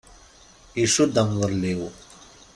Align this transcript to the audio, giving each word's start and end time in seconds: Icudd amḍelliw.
Icudd 0.83 1.15
amḍelliw. 1.21 1.81